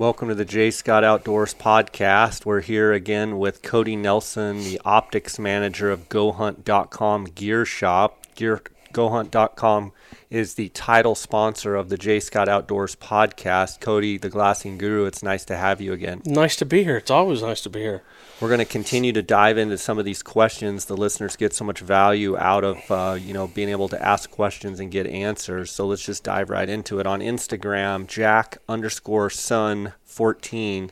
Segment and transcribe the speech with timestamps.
[0.00, 2.46] Welcome to the Jay Scott Outdoors podcast.
[2.46, 8.26] We're here again with Cody Nelson, the optics manager of GoHunt.com Gear Shop.
[8.34, 9.92] Gear, GoHunt.com
[10.30, 13.80] is the title sponsor of the Jay Scott Outdoors podcast.
[13.80, 16.22] Cody, the glassing guru, it's nice to have you again.
[16.24, 16.96] Nice to be here.
[16.96, 18.02] It's always nice to be here.
[18.40, 20.86] We're going to continue to dive into some of these questions.
[20.86, 24.30] The listeners get so much value out of uh, you know being able to ask
[24.30, 25.70] questions and get answers.
[25.70, 27.06] So let's just dive right into it.
[27.06, 30.90] On Instagram, Jack underscore Sun fourteen,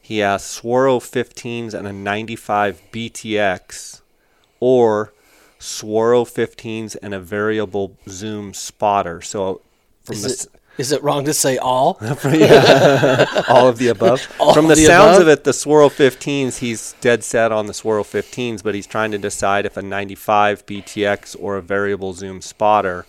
[0.00, 4.00] he asks Swaro 15s and a 95 BTX,
[4.58, 5.12] or
[5.60, 9.20] Swaro 15s and a variable zoom spotter.
[9.20, 9.60] So
[10.02, 11.98] from is the it, is it wrong to say all?
[12.00, 14.26] all of the above.
[14.40, 15.22] All From the, the sounds above?
[15.22, 19.10] of it, the Swaro 15s, he's dead set on the Swaro 15s, but he's trying
[19.10, 23.04] to decide if a 95 BTX or a variable zoom spotter.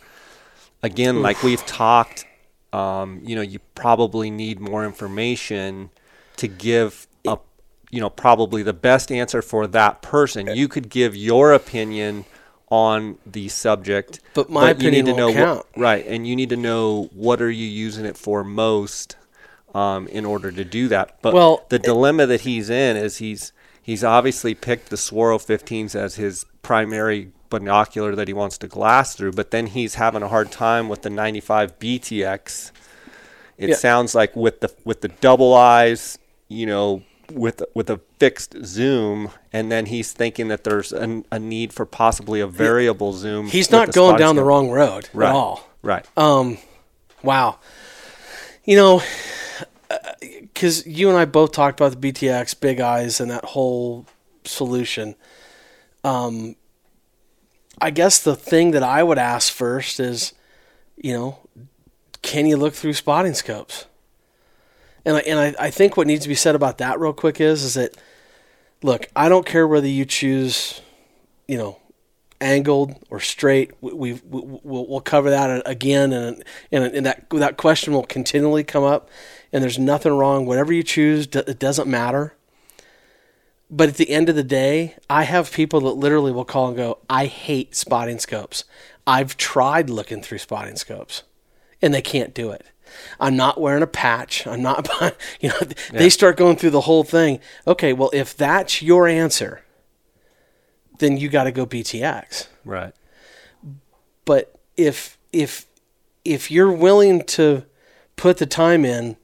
[0.83, 1.23] Again, Oof.
[1.23, 2.25] like we've talked,
[2.73, 5.91] um, you know, you probably need more information
[6.35, 7.37] to give a,
[7.89, 10.53] you know, probably the best answer for that person.
[10.53, 12.25] You could give your opinion
[12.71, 14.21] on the subject.
[14.33, 15.65] But my but opinion you need to know count.
[15.73, 19.17] What, right, and you need to know what are you using it for most
[19.75, 21.21] um, in order to do that.
[21.21, 23.51] But well, the dilemma that he's in is he's
[23.83, 29.15] he's obviously picked the Swaro 15s as his primary binocular that he wants to glass
[29.15, 32.71] through, but then he's having a hard time with the 95 BTX.
[33.57, 33.75] It yeah.
[33.75, 37.03] sounds like with the with the double eyes, you know,
[37.35, 41.85] with with a fixed zoom, and then he's thinking that there's an, a need for
[41.85, 43.47] possibly a variable zoom.
[43.47, 45.29] He's not going down the wrong road right.
[45.29, 45.69] at all.
[45.81, 46.05] Right.
[46.17, 46.57] Um,
[47.23, 47.59] wow.
[48.63, 49.03] You know,
[50.41, 54.05] because you and I both talked about the BTX, Big Eyes, and that whole
[54.43, 55.15] solution.
[56.03, 56.55] Um,
[57.79, 60.33] I guess the thing that I would ask first is,
[60.95, 61.39] you know,
[62.21, 63.85] can you look through spotting scopes?
[65.05, 67.41] And I, and I, I think what needs to be said about that real quick
[67.41, 67.95] is is that
[68.83, 70.81] look, I don't care whether you choose,
[71.47, 71.77] you know,
[72.39, 73.71] angled or straight.
[73.81, 78.03] We, we, we will we'll cover that again, and and, and that that question will
[78.03, 79.09] continually come up.
[79.53, 80.45] And there's nothing wrong.
[80.45, 82.35] Whatever you choose, it doesn't matter.
[83.69, 86.77] But at the end of the day, I have people that literally will call and
[86.77, 88.65] go, "I hate spotting scopes.
[89.07, 91.23] I've tried looking through spotting scopes,
[91.81, 92.65] and they can't do it."
[93.19, 94.45] I'm not wearing a patch.
[94.47, 94.87] I'm not,
[95.39, 95.99] you know, yeah.
[95.99, 97.39] they start going through the whole thing.
[97.67, 99.61] Okay, well, if that's your answer,
[100.99, 102.47] then you got to go BTX.
[102.63, 102.93] Right.
[104.25, 105.65] But if if
[106.23, 107.65] if you're willing to
[108.15, 109.17] put the time in,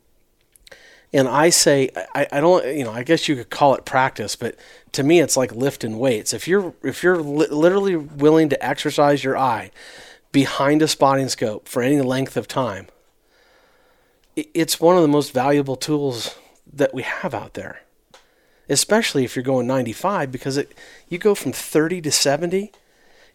[1.14, 4.36] and I say I, I don't, you know, I guess you could call it practice,
[4.36, 4.56] but
[4.94, 6.34] to me, it's like lifting weights.
[6.34, 9.72] If you're if you're li- literally willing to exercise your eye
[10.32, 12.88] behind a spotting scope for any length of time
[14.38, 16.36] it's one of the most valuable tools
[16.72, 17.82] that we have out there,
[18.70, 20.74] especially if you're going 95 because it
[21.10, 22.72] you go from 30 to 70,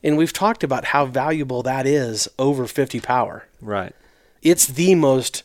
[0.02, 3.48] and we've talked about how valuable that is over 50 power.
[3.60, 3.94] Right.
[4.42, 5.42] It's the most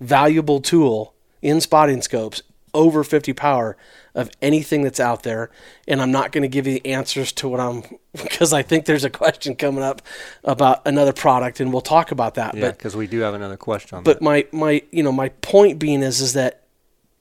[0.00, 2.42] valuable tool in spotting scopes
[2.74, 3.76] over 50 power
[4.14, 5.50] of anything that's out there.
[5.86, 7.82] And I'm not going to give you the answers to what I'm,
[8.12, 10.02] because I think there's a question coming up
[10.44, 12.54] about another product, and we'll talk about that.
[12.54, 14.24] Yeah, because we do have another question on but that.
[14.24, 16.62] my, my, you know, my point being is, is that,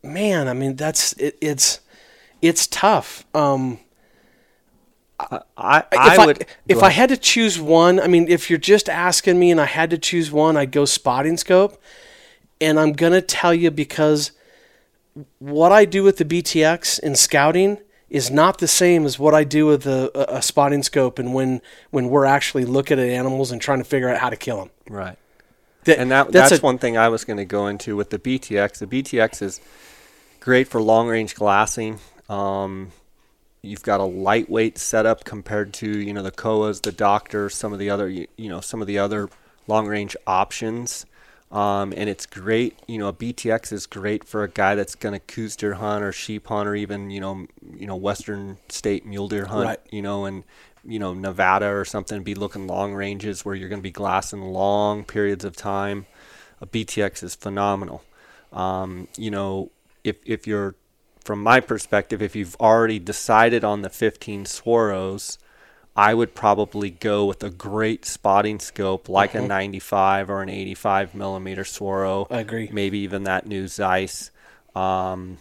[0.03, 1.79] man, I mean, that's, it, it's,
[2.41, 3.25] it's tough.
[3.33, 3.79] Um,
[5.19, 6.45] I, I, I would.
[6.67, 9.65] If I had to choose one, I mean, if you're just asking me and I
[9.65, 11.81] had to choose one, I'd go spotting scope.
[12.61, 14.31] And I'm going to tell you because
[15.39, 19.43] what I do with the BTX in scouting is not the same as what I
[19.43, 23.61] do with a, a, spotting scope and when when we're actually looking at animals and
[23.61, 24.69] trying to figure out how to kill them.
[24.89, 25.17] Right.
[25.83, 28.09] That, and that, that's, that's a, one thing I was going to go into with
[28.09, 28.79] the BTX.
[28.79, 29.61] The BTX is
[30.39, 31.99] great for long range glassing.
[32.27, 32.91] Um,
[33.61, 37.79] you've got a lightweight setup compared to you know the Kowas, the Docter, some of
[37.79, 39.29] the other you, you know some of the other
[39.67, 41.05] long range options.
[41.51, 45.13] Um, and it's great, you know, a BTX is great for a guy that's going
[45.13, 49.03] to Coues deer hunt or sheep hunt or even, you know, you know, Western state
[49.03, 49.79] mule deer hunt, right.
[49.89, 50.43] you know, and,
[50.85, 54.41] you know, Nevada or something, be looking long ranges where you're going to be glassing
[54.41, 56.05] long periods of time.
[56.61, 58.03] A BTX is phenomenal.
[58.53, 59.71] Um, you know,
[60.03, 60.75] if, if you're,
[61.25, 65.37] from my perspective, if you've already decided on the 15 Swaros,
[65.95, 69.47] I would probably go with a great spotting scope like a uh-huh.
[69.47, 72.27] 95 or an 85 millimeter Swaro.
[72.29, 72.69] I agree.
[72.71, 74.31] Maybe even that new Zeiss.
[74.75, 75.39] Um,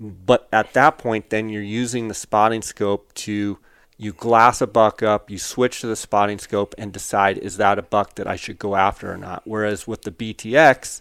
[0.00, 3.58] but at that point, then you're using the spotting scope to
[4.00, 7.78] you glass a buck up, you switch to the spotting scope, and decide is that
[7.78, 9.42] a buck that I should go after or not.
[9.44, 11.00] Whereas with the BTX,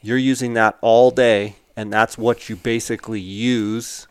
[0.00, 4.06] you're using that all day and that's what you basically use.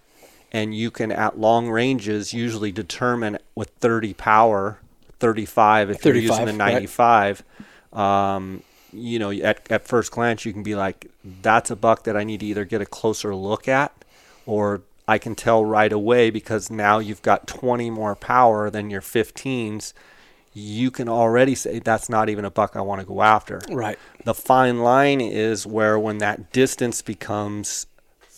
[0.54, 4.80] And you can, at long ranges, usually determine with 30 power,
[5.20, 7.44] 35 if 35, you're using a 95.
[7.94, 8.36] Right.
[8.36, 11.10] Um, you know, at, at first glance, you can be like,
[11.42, 13.92] that's a buck that I need to either get a closer look at
[14.46, 19.02] or I can tell right away because now you've got 20 more power than your
[19.02, 19.94] 15s
[20.54, 23.62] you can already say that's not even a buck I want to go after.
[23.70, 23.98] Right.
[24.24, 27.88] The fine line is where when that distance becomes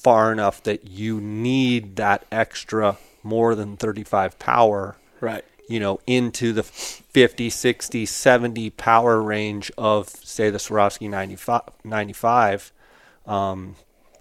[0.05, 4.95] far enough that you need that extra more than 35 power.
[5.19, 5.43] Right.
[5.67, 12.71] You know, into the 50, 60, 70 power range of, say, the Swarovski 95, 95
[13.25, 13.77] um,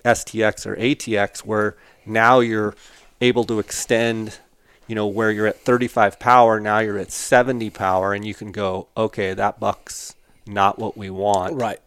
[0.06, 1.76] STX or ATX, where
[2.06, 2.74] now you're
[3.20, 4.38] able to extend
[4.86, 8.52] you know, where you're at 35 power, now you're at 70 power, and you can
[8.52, 10.14] go, okay, that buck's
[10.46, 11.54] not what we want.
[11.54, 11.80] Right.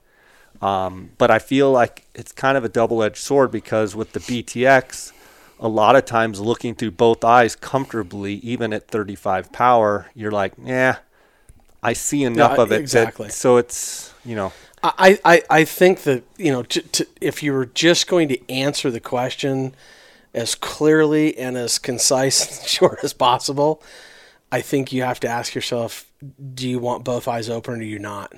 [0.62, 4.20] Um, but I feel like it's kind of a double edged sword because with the
[4.20, 5.12] BTX,
[5.60, 10.54] a lot of times looking through both eyes comfortably, even at 35 power, you're like,
[10.64, 10.98] yeah,
[11.84, 12.80] I see enough of it.
[12.80, 13.28] Exactly.
[13.28, 14.52] That, so it's, you know.
[14.84, 18.52] I, I, I think that, you know, to, to, if you were just going to
[18.52, 19.74] answer the question,
[20.38, 23.82] as clearly and as concise and short as possible,
[24.52, 26.06] I think you have to ask yourself:
[26.54, 28.34] Do you want both eyes open, or do you not?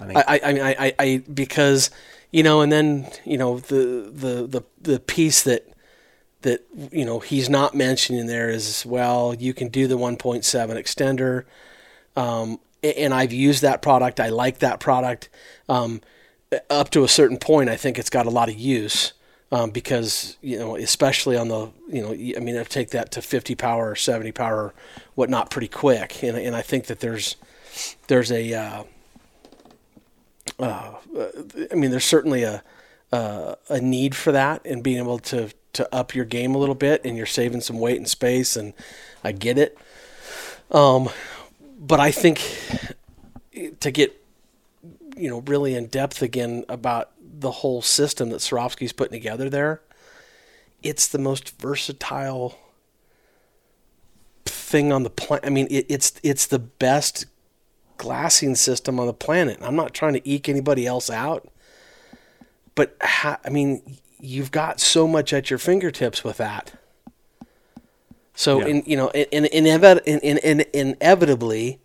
[0.00, 1.90] I, I, I mean, I, I, I, because
[2.30, 5.68] you know, and then you know the the the the piece that
[6.42, 10.42] that you know he's not mentioning there is well, you can do the 1.7
[10.76, 11.44] extender,
[12.20, 14.20] um, and I've used that product.
[14.20, 15.28] I like that product.
[15.68, 16.00] Um,
[16.70, 19.12] up to a certain point, I think it's got a lot of use
[19.50, 23.22] um, because you know, especially on the you know, I mean, I take that to
[23.22, 24.74] 50 power or 70 power,
[25.14, 27.36] whatnot, pretty quick, and and I think that there's
[28.08, 28.84] there's a uh,
[30.58, 30.94] uh,
[31.70, 32.62] I mean, there's certainly a
[33.12, 36.74] uh, a need for that and being able to to up your game a little
[36.74, 38.72] bit, and you're saving some weight and space, and
[39.22, 39.76] I get it.
[40.70, 41.08] Um,
[41.78, 42.40] but I think
[43.80, 44.20] to get
[45.16, 49.80] you know really in depth again about the whole system that Swarovski's putting together there,
[50.82, 52.58] it's the most versatile
[54.44, 55.46] thing on the planet.
[55.46, 57.26] I mean, it, it's it's the best
[57.96, 59.58] glassing system on the planet.
[59.60, 61.48] I'm not trying to eke anybody else out,
[62.74, 66.72] but ha- I mean, you've got so much at your fingertips with that.
[68.34, 68.66] So, yeah.
[68.66, 71.78] in, you know, in, in, in, in, inevitably,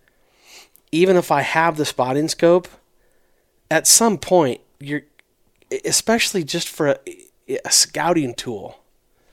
[0.91, 2.67] even if I have the spotting scope,
[3.69, 5.03] at some point you're
[5.85, 7.00] especially just for
[7.47, 8.79] a, a scouting tool.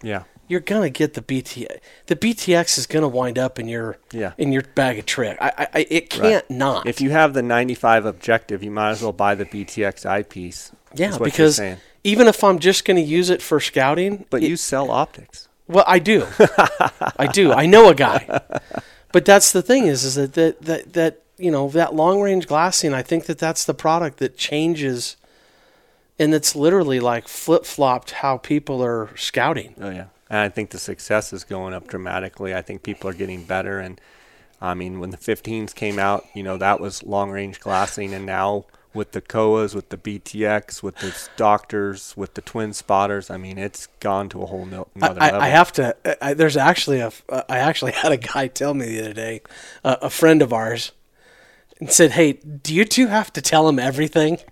[0.03, 0.25] Yeah.
[0.49, 1.81] You're gonna get the BTX.
[2.07, 4.33] The BTX is gonna wind up in your yeah.
[4.39, 5.39] in your bag of trick.
[5.41, 6.51] I, I it can't right.
[6.51, 6.87] not.
[6.87, 10.73] If you have the 95 objective, you might as well buy the BTX eyepiece.
[10.95, 11.61] Yeah, because
[12.05, 15.49] even if I'm just gonna use it for scouting, but it, you sell optics.
[15.69, 16.27] Well, I do.
[17.17, 17.53] I do.
[17.53, 18.41] I know a guy.
[19.13, 22.47] But that's the thing is, is that that that, that you know that long range
[22.47, 22.95] glassing.
[22.95, 25.17] I think that that's the product that changes
[26.19, 29.75] and it's literally like flip flopped how people are scouting.
[29.81, 32.55] Oh yeah, and I think the success is going up dramatically.
[32.55, 34.01] I think people are getting better, and
[34.61, 38.27] I mean when the 15s came out, you know that was long range glassing, and
[38.27, 43.37] now with the Kowas, with the BTX, with the Docters, with the Twin Spotters, I
[43.37, 45.41] mean it's gone to a whole no, another I, level.
[45.43, 45.97] I have to.
[46.25, 47.13] I, there's actually a.
[47.49, 49.43] I actually had a guy tell me the other day,
[49.85, 50.93] uh, a friend of ours,
[51.79, 54.39] and said, "Hey, do you two have to tell him everything?"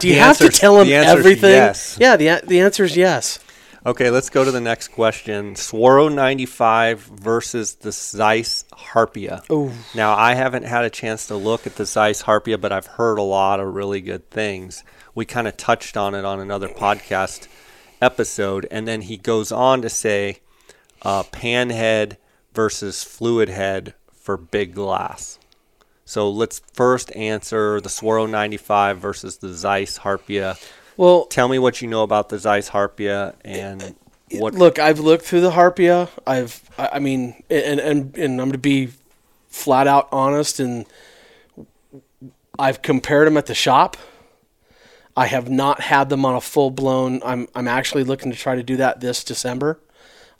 [0.00, 1.50] Do you the have to tell him everything?
[1.50, 1.96] Yes.
[2.00, 3.38] Yeah, the the answer is yes.
[3.86, 5.54] Okay, let's go to the next question.
[5.54, 9.42] Swaro 95 versus the Zeiss Harpia.
[9.50, 9.72] Ooh.
[9.94, 13.18] Now, I haven't had a chance to look at the Zeiss Harpia, but I've heard
[13.18, 14.84] a lot of really good things.
[15.14, 17.48] We kind of touched on it on another podcast
[18.02, 20.40] episode, and then he goes on to say
[21.00, 22.18] uh, pan head
[22.52, 25.38] versus fluid head for big glass.
[26.10, 30.60] So let's first answer the Swaro 95 versus the Zeiss Harpia.
[30.96, 33.94] Well, tell me what you know about the Zeiss Harpia and
[34.32, 34.54] what.
[34.54, 36.08] Look, I've looked through the Harpia.
[36.26, 38.88] I've, I mean, and and and I'm going to be
[39.50, 40.84] flat out honest, and
[42.58, 43.96] I've compared them at the shop.
[45.16, 47.22] I have not had them on a full blown.
[47.24, 49.78] I'm I'm actually looking to try to do that this December.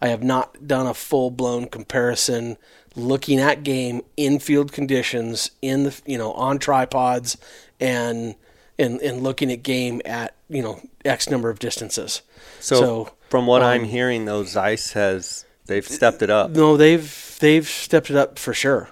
[0.00, 2.56] I have not done a full blown comparison
[2.96, 7.36] looking at game in field conditions in the you know on tripods
[7.78, 8.34] and
[8.78, 12.22] and and looking at game at you know x number of distances.
[12.60, 16.50] So, so from what um, I'm hearing, though, Zeiss has they've stepped it up.
[16.50, 18.88] No, they've they've stepped it up for sure.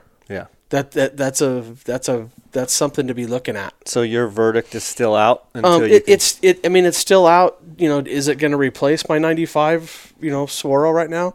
[0.70, 3.72] That that that's a that's a that's something to be looking at.
[3.86, 6.14] So your verdict is still out until um, it, can...
[6.14, 6.60] it's it.
[6.64, 7.58] I mean, it's still out.
[7.78, 10.14] You know, is it going to replace my '95?
[10.20, 11.34] You know, Swaro right now.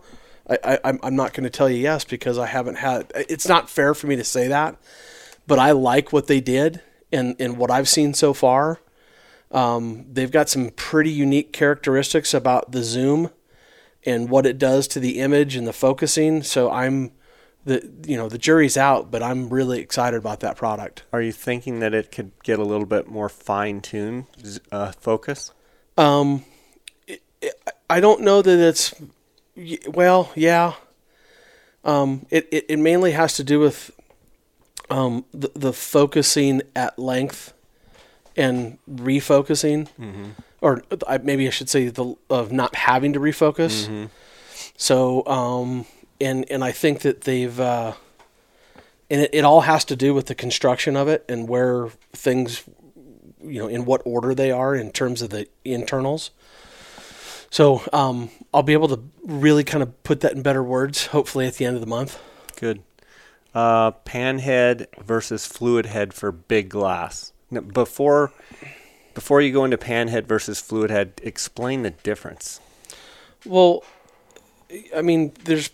[0.49, 3.11] I, I I'm not going to tell you yes because I haven't had.
[3.15, 4.77] It's not fair for me to say that,
[5.47, 8.79] but I like what they did and and what I've seen so far.
[9.51, 13.29] Um, they've got some pretty unique characteristics about the zoom
[14.05, 16.43] and what it does to the image and the focusing.
[16.43, 17.11] So I'm
[17.65, 21.03] the you know the jury's out, but I'm really excited about that product.
[21.13, 24.25] Are you thinking that it could get a little bit more fine tuned
[24.71, 25.51] uh, focus?
[25.97, 26.43] Um,
[27.07, 27.53] it, it,
[27.89, 28.93] I don't know that it's
[29.87, 30.73] well, yeah.
[31.85, 33.91] Um, it, it, it mainly has to do with
[34.89, 37.53] um, the, the focusing at length
[38.35, 40.29] and refocusing, mm-hmm.
[40.61, 40.81] or
[41.23, 43.85] maybe I should say the of not having to refocus.
[43.85, 44.05] Mm-hmm.
[44.77, 45.85] So um,
[46.19, 47.93] and and I think that they've uh,
[49.09, 52.63] and it, it all has to do with the construction of it and where things
[53.43, 56.31] you know in what order they are in terms of the internals.
[57.49, 61.45] So um, I'll be able to really kind of put that in better words, hopefully
[61.45, 62.19] at the end of the month.
[62.59, 62.81] Good.
[63.53, 67.31] Uh, pan head versus fluid head for big glass.
[67.51, 68.31] Now, before
[69.13, 72.59] before you go into pan head versus fluid head, explain the difference.
[73.45, 73.83] Well,
[74.95, 75.69] I mean, there's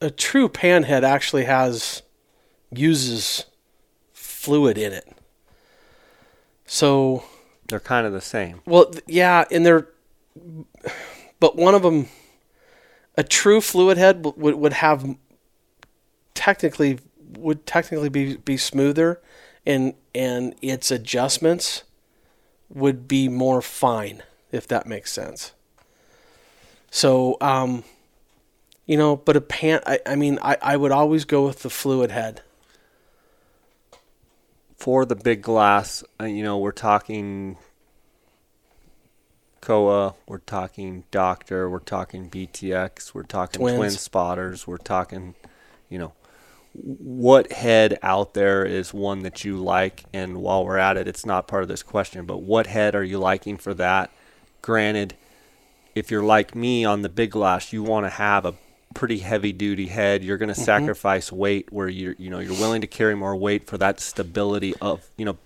[0.00, 2.02] a true panhead actually has
[2.72, 3.46] uses
[4.12, 5.08] fluid in it.
[6.66, 7.24] So
[7.68, 8.62] they're kind of the same.
[8.64, 9.88] Well, yeah, and they're
[11.40, 12.08] but one of them
[13.16, 15.16] a true fluid head would would have
[16.34, 16.98] technically
[17.36, 19.20] would technically be be smoother
[19.66, 21.84] and and its adjustments
[22.68, 25.52] would be more fine if that makes sense.
[26.90, 27.84] So um
[28.90, 31.70] you know, but a pant, I, I mean, I, I would always go with the
[31.70, 32.42] fluid head.
[34.76, 37.56] For the big glass, uh, you know, we're talking
[39.60, 43.76] Kowa, we're talking Docter, we're talking BTX, we're talking Twins.
[43.76, 45.36] Twin Spotters, we're talking,
[45.88, 46.12] you know,
[46.72, 50.02] what head out there is one that you like?
[50.12, 53.04] And while we're at it, it's not part of this question, but what head are
[53.04, 54.10] you liking for that?
[54.62, 55.14] Granted,
[55.94, 58.54] if you're like me on the big glass, you want to have a
[58.94, 60.24] pretty heavy duty head.
[60.24, 60.64] You're going to mm-hmm.
[60.64, 64.74] sacrifice weight where you're you know you're willing to carry more weight for that stability
[64.80, 65.38] of you know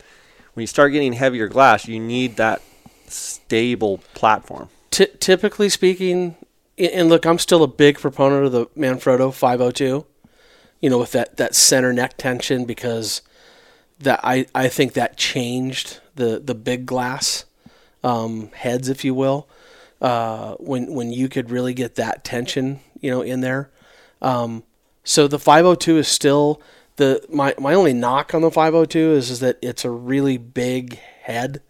[0.54, 2.62] when you start getting heavier glass, you need that
[3.08, 4.68] stable platform.
[4.90, 6.36] T- typically speaking,
[6.78, 10.06] and look, I'm still a big proponent of the Manfrotto 502.
[10.80, 13.22] You know, with that that center neck tension because
[13.98, 17.44] that I I think that changed the the big glass
[18.02, 19.48] um, heads, if you will.
[20.00, 23.68] Uh, when when you could really get that tension you know, in there.
[24.22, 24.62] Um,
[25.04, 26.62] so the 502 is still
[26.96, 30.98] the my my only knock on the 502 is is that it's a really big
[31.22, 31.60] head,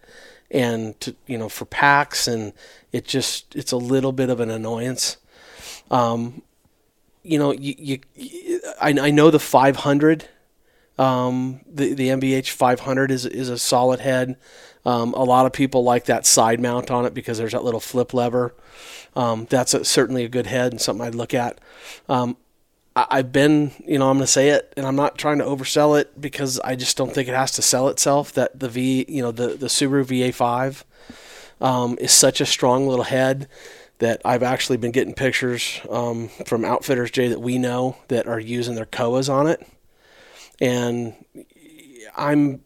[0.49, 2.53] and to, you know for packs and
[2.93, 5.17] it just it's a little bit of an annoyance.
[5.91, 6.41] Um,
[7.21, 7.75] you know, you,
[8.15, 10.29] you I, I know the 500
[10.97, 14.37] um, the the MBH 500 is is a solid head.
[14.85, 17.79] Um, a lot of people like that side mount on it because there's that little
[17.79, 18.53] flip lever.
[19.15, 21.59] Um, that's a, certainly a good head and something I'd look at.
[22.07, 22.37] Um,
[22.95, 25.43] I, have been, you know, I'm going to say it, and I'm not trying to
[25.43, 28.31] oversell it because I just don't think it has to sell itself.
[28.33, 30.83] That the V, you know, the the Sirui VA5
[31.65, 33.47] um, is such a strong little head
[33.99, 38.39] that I've actually been getting pictures um, from outfitters, Jay, that we know that are
[38.39, 39.65] using their Kowas on it,
[40.59, 41.13] and
[42.15, 42.61] I'm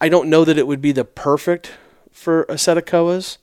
[0.00, 1.72] I don't know that it would be the perfect
[2.12, 3.38] for a set of Kowas,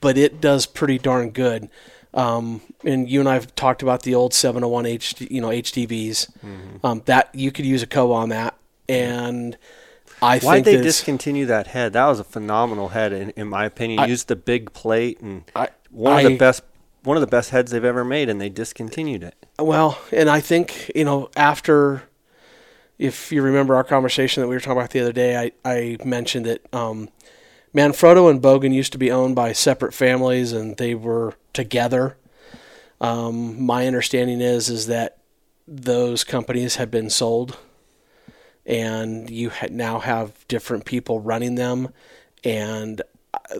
[0.00, 1.68] but it does pretty darn good.
[2.12, 6.30] Um, and you and I have talked about the old 701 H, you know, HDVs.
[6.38, 6.84] Mm-hmm.
[6.84, 8.56] Um, that you could use a Kowa on that,
[8.88, 9.56] and
[10.22, 11.92] I think why they discontinue that head?
[11.92, 14.00] That was a phenomenal head, in, in my opinion.
[14.00, 16.62] I, Used the big plate and I, one of I, the best,
[17.02, 19.34] one of the best heads they've ever made, and they discontinued it.
[19.58, 22.02] Well, and I think you know after
[22.98, 25.96] if you remember our conversation that we were talking about the other day, I, I
[26.04, 27.08] mentioned that um,
[27.74, 32.18] Manfrotto and Bogen used to be owned by separate families and they were together.
[33.00, 35.16] Um, my understanding is is that
[35.66, 37.56] those companies have been sold,
[38.66, 41.94] and you ha- now have different people running them,
[42.44, 43.00] and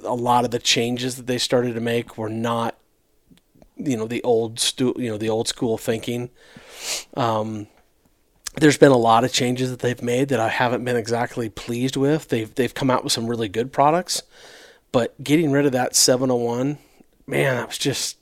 [0.05, 2.77] a lot of the changes that they started to make were not,
[3.85, 6.31] you know, the old stu- you know the old school thinking.
[7.15, 7.67] Um,
[8.57, 11.97] there's been a lot of changes that they've made that I haven't been exactly pleased
[11.97, 12.29] with.
[12.29, 14.23] They've they've come out with some really good products,
[14.93, 16.79] but getting rid of that 701,
[17.27, 18.17] man, that was just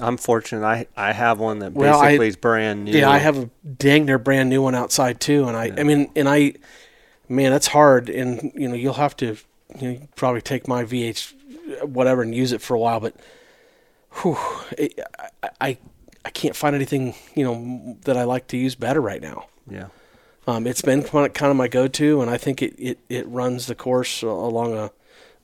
[0.00, 0.64] I'm fortunate.
[0.64, 2.92] I I have one that well, basically I, is brand new.
[2.92, 5.74] Yeah, I have a dang near brand new one outside too, and I yeah.
[5.78, 6.54] I mean, and I,
[7.28, 9.36] man, that's hard, and you know, you'll have to
[9.78, 11.34] you know, probably take my VH
[11.84, 13.14] whatever and use it for a while, but
[14.20, 14.38] whew,
[14.76, 14.98] it,
[15.42, 15.78] I, I
[16.24, 19.46] I can't find anything you know that I like to use better right now.
[19.68, 19.86] Yeah.
[20.46, 23.76] Um, it's been kind of my go-to, and I think it, it, it runs the
[23.76, 24.90] course along a,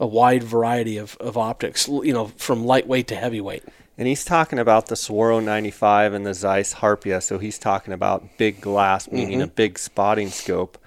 [0.01, 3.63] a wide variety of, of optics, you know, from lightweight to heavyweight.
[3.97, 7.23] And he's talking about the Swaro 95 and the Zeiss Harpia.
[7.23, 9.43] So he's talking about big glass, meaning mm-hmm.
[9.43, 10.79] a big spotting scope.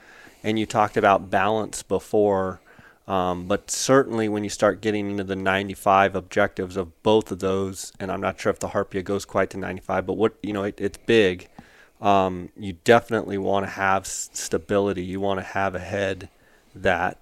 [0.44, 2.62] And you talked about balance before.
[3.08, 7.92] Um, but certainly when you start getting into the 95 objectives of both of those,
[8.00, 10.64] and I'm not sure if the Harpia goes quite to 95, but what, you know,
[10.64, 11.50] it, it's big
[12.02, 15.04] um, you definitely want to have stability.
[15.04, 16.30] You want to have a head
[16.74, 17.20] that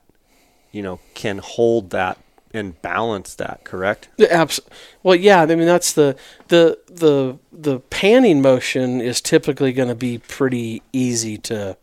[0.71, 2.17] you know can hold that
[2.53, 3.63] and balance that.
[3.65, 4.07] Correct?
[4.31, 4.61] Abs-
[5.03, 5.41] well, yeah.
[5.41, 6.15] I mean, that's the
[6.47, 11.75] the the the panning motion is typically going to be pretty easy to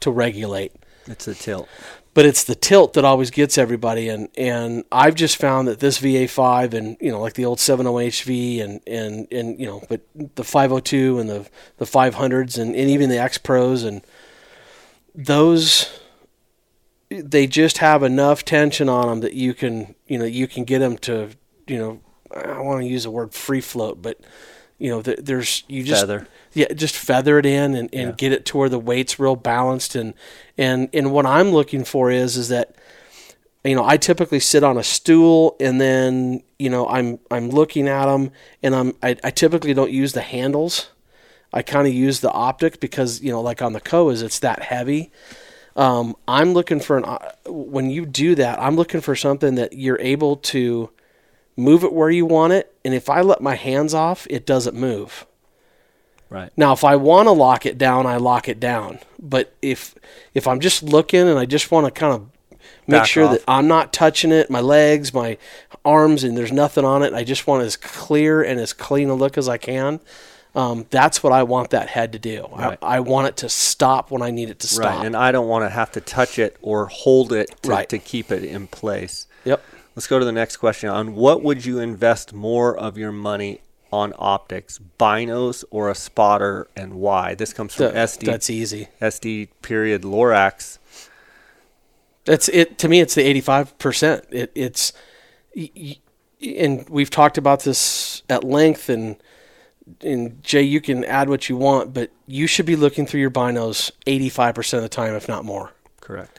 [0.00, 0.72] to regulate.
[1.06, 1.68] It's a tilt
[2.12, 4.08] but it's the tilt that always gets everybody.
[4.08, 8.62] And and I've just found that this VA5 and you know like the old 70HV
[8.62, 10.00] and and and you know but
[10.34, 14.02] the 502 and the the 500s and, and even the X Pros and
[15.14, 16.00] those
[17.10, 20.78] they just have enough tension on them that you can you know you can get
[20.80, 21.30] them to
[21.66, 22.00] you know
[22.34, 24.20] I want to use the word free float but
[24.78, 28.14] you know there's you just feather yeah, just feather it in and, and yeah.
[28.16, 30.14] get it to where the weight's real balanced and
[30.58, 32.74] and and what I'm looking for is is that
[33.64, 37.88] you know I typically sit on a stool and then you know I'm I'm looking
[37.88, 40.90] at them and I'm I, I typically don't use the handles.
[41.52, 44.62] I kind of use the optic because you know like on the Kowas it's that
[44.62, 45.12] heavy.
[45.76, 49.72] Um, I'm looking for an uh, when you do that I'm looking for something that
[49.72, 50.90] you're able to
[51.56, 54.74] move it where you want it and if I let my hands off it doesn't
[54.74, 55.26] move.
[56.30, 56.50] Right.
[56.56, 59.00] Now, if I want to lock it down, I lock it down.
[59.20, 59.96] But if
[60.32, 62.30] if I'm just looking and I just want to kind of
[62.86, 63.32] make Back sure off.
[63.32, 65.38] that I'm not touching it, my legs, my
[65.84, 69.14] arms, and there's nothing on it, I just want as clear and as clean a
[69.14, 70.00] look as I can.
[70.54, 72.48] Um, that's what I want that head to do.
[72.50, 72.78] Right.
[72.82, 74.96] I, I, want it to stop when I need it to stop.
[74.96, 77.88] Right, and I don't want to have to touch it or hold it to, right.
[77.88, 79.28] to keep it in place.
[79.44, 79.62] Yep.
[79.94, 80.90] Let's go to the next question.
[80.90, 83.60] On what would you invest more of your money
[83.92, 87.34] on optics, binos or a spotter, and why?
[87.34, 88.26] This comes from SD.
[88.26, 88.88] That's easy.
[89.00, 90.78] SD period Lorax.
[92.24, 92.78] That's it.
[92.78, 94.24] To me, it's the eighty-five percent.
[94.30, 94.92] It, it's,
[96.40, 98.88] and we've talked about this at length.
[98.88, 99.16] And
[100.02, 103.30] and Jay, you can add what you want, but you should be looking through your
[103.30, 105.72] binos eighty-five percent of the time, if not more.
[106.00, 106.38] Correct.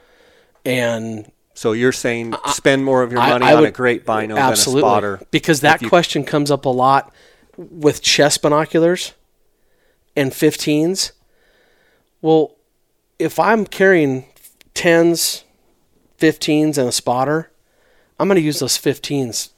[0.64, 4.06] And so you're saying spend more of your money I, I on would, a great
[4.06, 7.14] bino absolutely, than a spotter because that you, question comes up a lot
[7.70, 9.14] with chest binoculars
[10.16, 11.12] and 15s,
[12.22, 12.56] well,
[13.20, 14.26] if I'm carrying
[14.76, 15.44] 10s,
[16.20, 17.52] 15s, and a spotter,
[18.20, 19.50] I'm going to use those 15s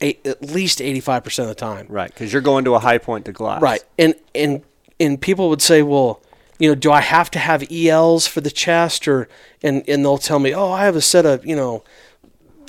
[0.00, 1.86] eight, at least 85% of the time.
[1.88, 3.60] Right, because you're going to a high point to glass.
[3.60, 4.62] Right, and and
[5.00, 6.22] and people would say, well,
[6.58, 9.28] you know, do I have to have ELs for the chest, or
[9.62, 11.84] and and they'll tell me, oh, I have a set of you know,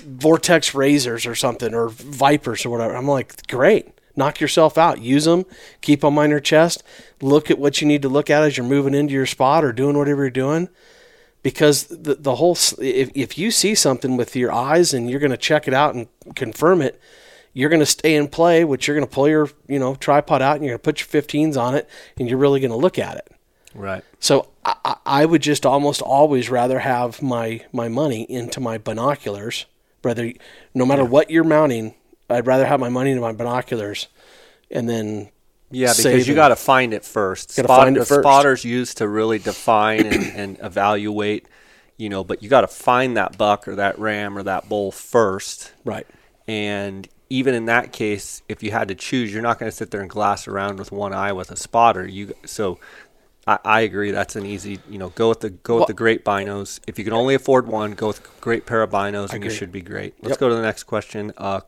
[0.02, 2.96] Vortex razors or something, or Vipers or whatever.
[2.96, 3.90] I'm like, great
[4.20, 5.02] knock yourself out.
[5.02, 5.46] Use them.
[5.82, 6.84] Keep them on your chest.
[7.22, 9.74] Look at what you need to look at as you're moving into your spot or
[9.74, 10.70] doing whatever you're doing.
[11.42, 15.32] Because the the whole if if you see something with your eyes and you're going
[15.32, 17.00] to check it out and confirm it,
[17.54, 18.64] you're going to stay in play.
[18.64, 21.00] Which you're going to pull your you know tripod out and you're going to put
[21.00, 23.32] your 15s on it and you're really going to look at it.
[23.74, 24.04] Right.
[24.20, 29.66] So I, I would just almost always rather have my my money into my binoculars,
[30.02, 30.34] whether
[30.74, 31.10] no matter yeah.
[31.10, 31.96] what you're mounting,
[32.30, 34.08] I'd rather have my money in my binoculars
[34.72, 35.30] and then
[35.72, 37.56] yeah, because you got to find it first.
[37.56, 38.22] Got to find it first.
[38.22, 41.48] Spotters used to really define and, and evaluate,
[41.98, 44.92] you know, but you got to find that buck or that ram or that bull
[44.92, 45.74] first.
[45.86, 46.08] Right.
[46.48, 49.92] And even in that case, if you had to choose, you're not going to sit
[49.92, 52.08] there and glass around with one eye with a spotter.
[52.08, 52.80] You so
[53.46, 54.10] I, I agree.
[54.10, 56.80] That's an easy, you know, go with the go with well, the great binos.
[56.88, 59.72] If you can only afford one, go with great pair of binos, and you should
[59.72, 60.16] be great.
[60.24, 60.40] Let's yep.
[60.40, 61.32] go to the next question.
[61.38, 61.62] Uh,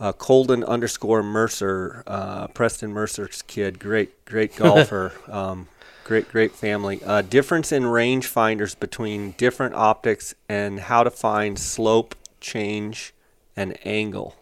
[0.00, 5.68] uh, Colden underscore Mercer, uh, Preston Mercer's kid, great, great golfer, um,
[6.04, 7.00] great, great family.
[7.04, 13.12] Uh, difference in rangefinders between different optics and how to find slope, change,
[13.56, 14.36] and angle.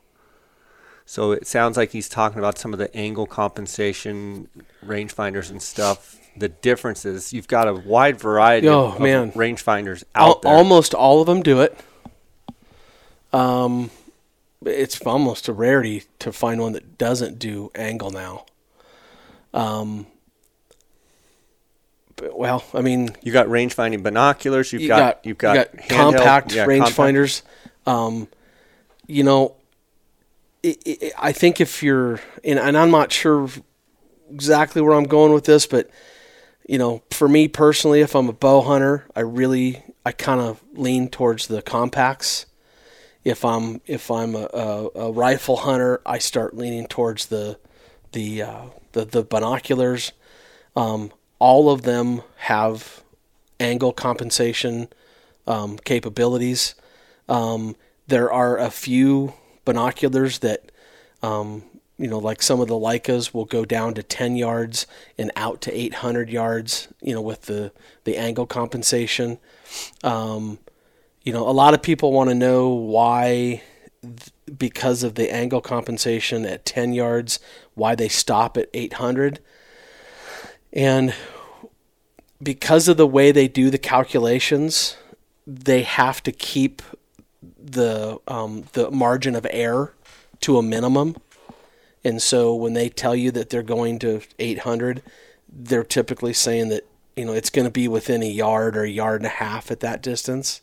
[1.06, 4.48] So it sounds like he's talking about some of the angle compensation
[4.84, 6.18] rangefinders and stuff.
[6.36, 9.32] The differences you've got a wide variety oh, of, man.
[9.32, 10.52] rangefinders out Al- there.
[10.52, 11.78] Almost all of them do it.
[13.32, 13.90] Um,
[14.68, 18.46] it's almost a rarity to find one that doesn't do angle now.
[19.54, 20.06] Um,
[22.16, 24.72] but, well, I mean, you got range finding binoculars.
[24.72, 27.42] You've you got, got, you've got, you got compact yeah, range finders.
[27.86, 28.28] Um,
[29.06, 29.56] you know,
[30.62, 33.48] it, it, I think if you're, and, and I'm not sure
[34.30, 35.90] exactly where I'm going with this, but
[36.68, 40.62] you know, for me personally, if I'm a bow hunter, I really, I kind of
[40.72, 42.45] lean towards the compacts.
[43.26, 47.58] If I'm if I'm a, a, a, rifle hunter, I start leaning towards the
[48.12, 48.62] the uh,
[48.92, 50.12] the, the binoculars.
[50.76, 51.10] Um,
[51.40, 53.02] all of them have
[53.58, 54.86] angle compensation
[55.48, 56.76] um, capabilities.
[57.28, 57.74] Um,
[58.06, 59.34] there are a few
[59.64, 60.70] binoculars that,
[61.20, 61.64] um,
[61.98, 64.86] you know, like some of the Leicas will go down to 10 yards
[65.18, 67.72] and out to 800 yards, you know, with the,
[68.04, 69.38] the angle compensation.
[70.04, 70.60] Um,
[71.26, 73.60] you know, a lot of people want to know why,
[74.56, 77.40] because of the angle compensation at 10 yards,
[77.74, 79.40] why they stop at 800.
[80.72, 81.12] And
[82.40, 84.96] because of the way they do the calculations,
[85.48, 86.80] they have to keep
[87.58, 89.94] the um, the margin of error
[90.42, 91.16] to a minimum.
[92.04, 95.02] And so when they tell you that they're going to 800,
[95.48, 96.86] they're typically saying that
[97.16, 99.72] you know it's going to be within a yard or a yard and a half
[99.72, 100.60] at that distance.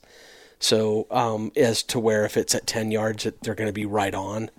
[0.64, 4.14] So um, as to where if it's at 10 yards, they're going to be right
[4.14, 4.50] on.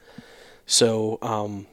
[0.66, 1.66] So um,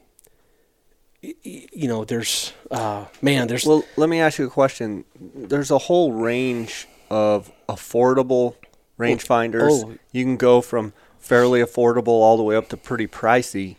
[1.20, 3.66] you know, there's uh, man, there's.
[3.66, 5.04] Well, let me ask you a question.
[5.20, 8.56] There's a whole range of affordable
[8.98, 9.84] rangefinders.
[9.84, 9.98] Oh, oh.
[10.12, 13.76] You can go from fairly affordable all the way up to pretty pricey,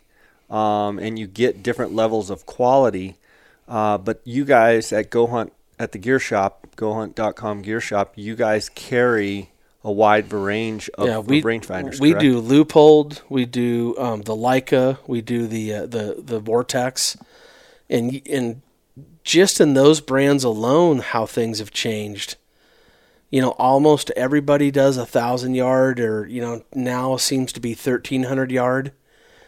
[0.49, 3.17] um, and you get different levels of quality.
[3.67, 8.35] Uh, but you guys at Go Hunt at the gear shop, GoHunt.com gear shop, you
[8.35, 9.49] guys carry
[9.84, 12.00] a wide range of, yeah, we, rangefinders.
[12.00, 12.22] We correct?
[12.22, 17.17] do Leupold, we do um, the Leica, we do the uh, the the Vortex
[17.89, 18.62] and and
[19.24, 22.36] just in those brands alone, how things have changed.
[23.30, 27.74] You know, almost everybody does a thousand yard, or you know, now seems to be
[27.74, 28.91] thirteen hundred yard.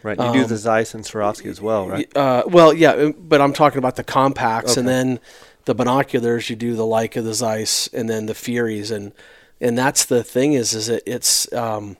[0.02, 0.18] Right.
[0.18, 2.16] You um, do the Zeiss and Swarovski as well, right?
[2.16, 4.80] Uh, well, yeah, uh, but I'm talking about the compacts, okay.
[4.80, 5.20] and then
[5.64, 6.48] the binoculars.
[6.48, 9.12] You do the Leica, the Zeiss, and then the Furies, and
[9.60, 11.96] and that's the thing is, is it it's um,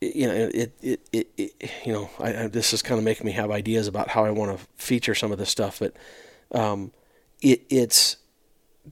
[0.00, 3.26] you know, it, it, it, it you know, I, I, this is kind of making
[3.26, 5.94] me have ideas about how I want to feature some of this stuff, but
[6.52, 6.92] um,
[7.40, 8.16] it, it's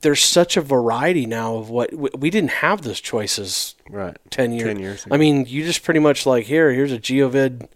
[0.01, 4.69] there's such a variety now of what we didn't have those choices right 10 years
[4.69, 5.15] 10 years ago.
[5.15, 7.69] i mean you just pretty much like here here's a geovid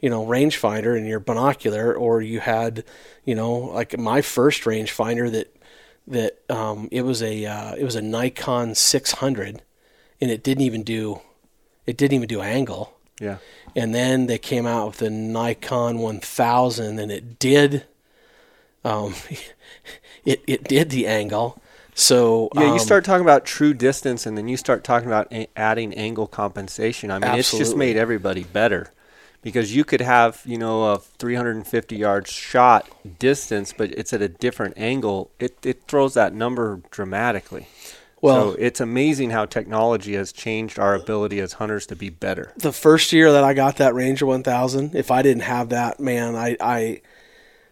[0.00, 2.84] you know rangefinder and your binocular or you had
[3.24, 5.56] you know like my first rangefinder that
[6.08, 9.62] that um, it was a uh, it was a nikon 600
[10.20, 11.20] and it didn't even do
[11.88, 12.92] it didn't even do angle.
[13.18, 13.38] Yeah.
[13.74, 17.86] And then they came out with the Nikon 1000, and it did.
[18.84, 19.14] Um,
[20.24, 21.60] it it did the angle.
[21.94, 25.32] So yeah, um, you start talking about true distance, and then you start talking about
[25.32, 27.10] a- adding angle compensation.
[27.10, 27.40] I mean, absolutely.
[27.40, 28.92] it's just made everybody better
[29.42, 34.28] because you could have you know a 350 yard shot distance, but it's at a
[34.28, 35.30] different angle.
[35.38, 37.68] It it throws that number dramatically.
[38.20, 42.52] Well, so it's amazing how technology has changed our ability as hunters to be better.
[42.56, 46.34] The first year that I got that Ranger 1000, if I didn't have that, man,
[46.34, 47.00] I, I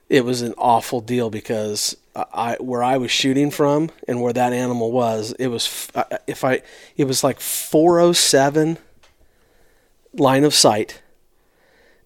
[0.08, 4.52] it was an awful deal because I where I was shooting from and where that
[4.52, 5.90] animal was, it was
[6.28, 6.62] if I
[6.96, 8.78] it was like 407
[10.14, 11.02] line of sight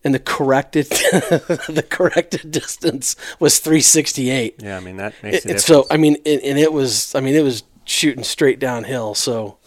[0.02, 4.56] and the corrected the corrected distance was 368.
[4.62, 7.20] Yeah, I mean that makes it, it so I mean and, and it was I
[7.20, 9.14] mean it was shooting straight downhill.
[9.14, 9.58] So,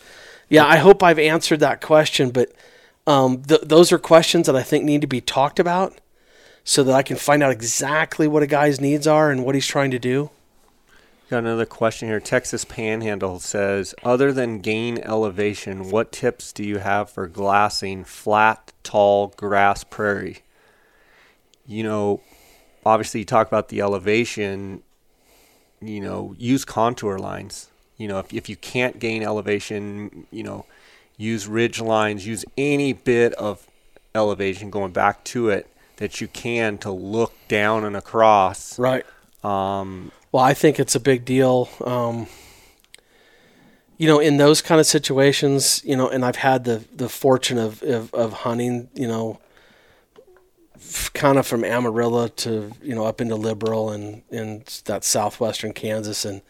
[0.50, 2.32] yeah, I hope I've answered that question.
[2.32, 2.52] But
[3.06, 6.00] um, th- those are questions that I think need to be talked about
[6.64, 9.68] so that I can find out exactly what a guy's needs are and what he's
[9.68, 10.32] trying to do.
[11.34, 12.20] Got another question here.
[12.20, 18.72] Texas Panhandle says, other than gain elevation, what tips do you have for glassing flat,
[18.84, 20.44] tall grass prairie?
[21.66, 22.22] You know,
[22.86, 24.84] obviously you talk about the elevation.
[25.82, 30.66] You know, use contour lines you know, if, if you can't gain elevation, you know,
[31.18, 33.68] use ridge lines, use any bit of
[34.14, 35.68] elevation going back to it
[35.98, 38.78] that you can to look down and across.
[38.78, 39.06] Right.
[39.44, 41.70] Um, well, I think it's a big deal.
[41.86, 42.28] Um,
[43.98, 47.60] you know, in those kind of situations, you know, and I've had the the fortune
[47.60, 49.40] of of, of hunting, you know,
[51.14, 56.26] kind of from Amarillo to you know up into Liberal and in that southwestern Kansas,
[56.26, 56.42] and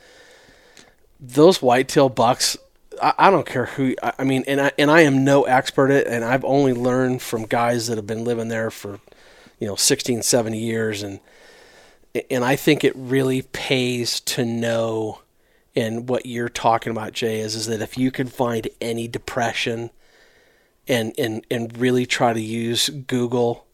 [1.19, 2.57] those whitetail bucks
[3.01, 3.95] I, I don't care who.
[4.01, 7.21] I, I mean, and I and I am no expert at, and I've only learned
[7.21, 9.01] from guys that have been living there for,
[9.59, 11.19] you know, 16, 70 years, and
[12.29, 15.19] and I think it really pays to know.
[15.75, 19.89] And what you're talking about, Jay, is is that if you can find any depression,
[20.87, 23.65] and and and really try to use Google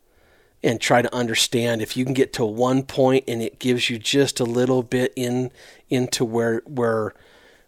[0.64, 3.98] and try to understand if you can get to one point and it gives you
[3.98, 5.52] just a little bit in
[5.90, 7.14] into where where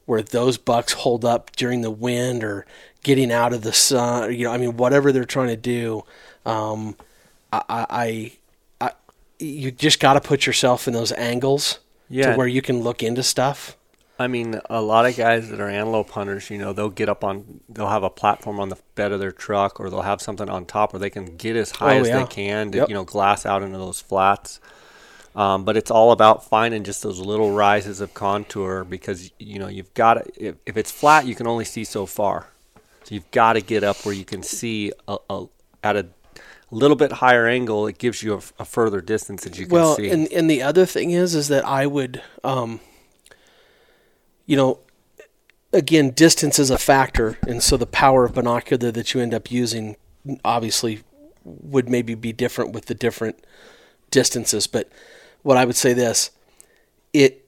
[0.05, 2.65] where those bucks hold up during the wind or
[3.03, 6.03] getting out of the sun you know i mean whatever they're trying to do
[6.45, 6.95] um,
[7.53, 8.31] I, I, I
[9.41, 12.31] you just got to put yourself in those angles yeah.
[12.31, 13.77] to where you can look into stuff
[14.21, 17.23] I mean, a lot of guys that are antelope hunters, you know, they'll get up
[17.23, 20.47] on, they'll have a platform on the bed of their truck, or they'll have something
[20.47, 22.19] on top where they can get as high oh, as yeah.
[22.19, 22.89] they can to, yep.
[22.89, 24.59] you know, glass out into those flats.
[25.35, 29.69] Um, but it's all about finding just those little rises of contour because you know
[29.69, 32.47] you've got to, if, if it's flat, you can only see so far.
[33.05, 35.45] So you've got to get up where you can see a, a,
[35.83, 36.07] at a
[36.75, 37.87] little bit higher angle.
[37.87, 40.03] It gives you a, a further distance that you can well, see.
[40.03, 42.21] Well, and and the other thing is, is that I would.
[42.43, 42.79] Um,
[44.45, 44.79] you know,
[45.71, 49.51] again, distance is a factor, and so the power of binocular that you end up
[49.51, 49.95] using
[50.43, 51.03] obviously
[51.43, 53.43] would maybe be different with the different
[54.09, 54.67] distances.
[54.67, 54.89] But
[55.41, 56.31] what I would say this,
[57.13, 57.45] it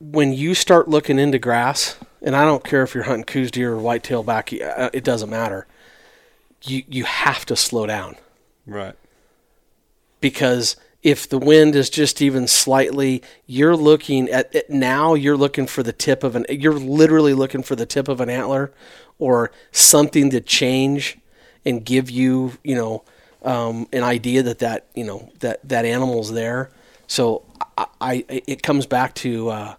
[0.00, 3.72] when you start looking into grass, and I don't care if you're hunting Coues deer
[3.72, 5.66] or whitetail back, uh, it doesn't matter.
[6.66, 8.16] You you have to slow down,
[8.66, 8.94] right?
[10.20, 15.14] Because if the wind is just even slightly, you're looking at it now.
[15.14, 16.46] You're looking for the tip of an.
[16.48, 18.72] You're literally looking for the tip of an antler,
[19.18, 21.18] or something to change
[21.64, 23.04] and give you, you know,
[23.42, 26.70] um, an idea that that you know that that animal's there.
[27.06, 27.44] So
[27.76, 29.74] I, I it comes back to uh,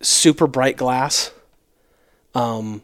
[0.00, 1.32] super bright glass,
[2.34, 2.82] um,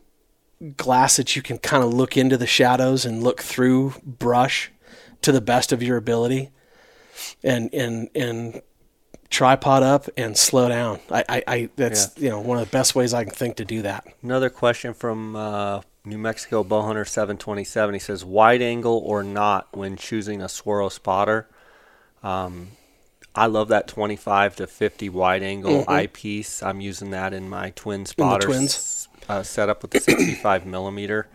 [0.77, 4.71] glass that you can kind of look into the shadows and look through brush
[5.23, 6.51] to the best of your ability
[7.42, 8.62] and and and
[9.29, 11.01] tripod up and slow down.
[11.11, 12.25] I, I, I that's yeah.
[12.25, 14.07] you know one of the best ways I can think to do that.
[14.23, 17.95] Another question from uh, New Mexico Bowhunter seven twenty seven.
[17.95, 21.49] He says wide angle or not when choosing a Swaro spotter.
[22.23, 22.69] Um,
[23.35, 25.90] I love that twenty five to fifty wide angle mm-hmm.
[25.90, 26.62] eyepiece.
[26.62, 29.09] I'm using that in my twin spotter twins.
[29.29, 31.29] Uh, setup with the sixty five millimeter.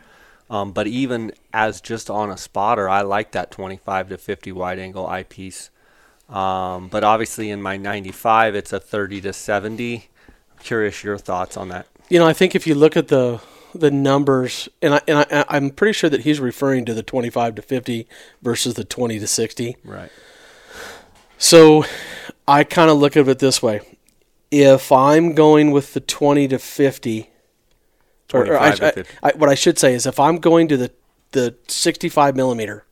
[0.52, 4.80] Um, but even as just on a spotter, I like that 25 to 50 wide
[4.80, 5.70] angle eyepiece.
[6.28, 10.10] Um, but obviously in my 95, it's a 30 to 70.
[10.52, 11.88] I'm curious your thoughts on that.
[12.10, 13.40] You know, I think if you look at the
[13.74, 17.56] the numbers, and I and I, I'm pretty sure that he's referring to the 25
[17.56, 18.06] to 50
[18.42, 19.78] versus the 20 to 60.
[19.86, 20.12] Right.
[21.38, 21.86] So,
[22.46, 23.80] I kind of look at it this way:
[24.52, 27.31] if I'm going with the 20 to 50,
[28.34, 30.92] or, or I, I, what I should say is if I'm going to the
[31.32, 32.86] the 65 millimeter,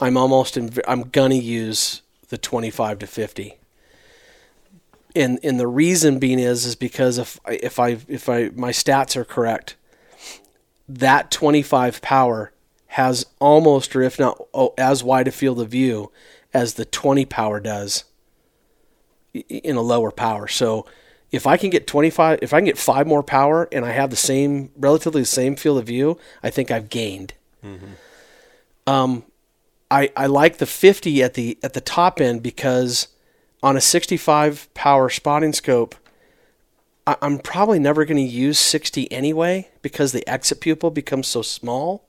[0.00, 3.58] I'm almost in, I'm gonna use the 25 to 50.
[5.14, 8.70] And and the reason being is is because if I, if I if I my
[8.70, 9.76] stats are correct,
[10.88, 12.52] that 25 power
[12.88, 16.10] has almost or if not oh, as wide a field of view
[16.52, 18.04] as the 20 power does
[19.34, 20.48] in a lower power.
[20.48, 20.86] So
[21.36, 24.10] if I can get 25, if I can get five more power and I have
[24.10, 27.34] the same, relatively the same field of view, I think I've gained.
[27.64, 27.92] Mm-hmm.
[28.86, 29.24] Um,
[29.90, 33.08] I, I like the 50 at the at the top end because
[33.62, 35.94] on a 65 power spotting scope,
[37.06, 41.42] I, I'm probably never going to use 60 anyway because the exit pupil becomes so
[41.42, 42.04] small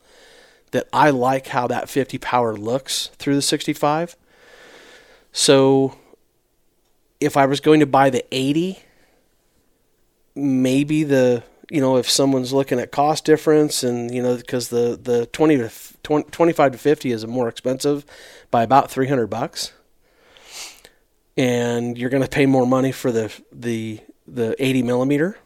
[0.71, 4.15] that I like how that 50 power looks through the 65.
[5.31, 5.97] So
[7.19, 8.79] if I was going to buy the 80,
[10.37, 14.97] maybe the you know if someone's looking at cost difference and you know because the
[15.01, 15.71] the 20 to
[16.03, 18.05] 20, 25 to 50 is more expensive
[18.51, 19.73] by about 300 bucks.
[21.35, 25.37] And you're going to pay more money for the the the 80 millimeter.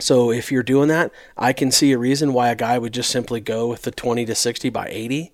[0.00, 3.10] So if you're doing that i can see a reason why a guy would just
[3.10, 5.32] simply go with the 20 to 60 by 80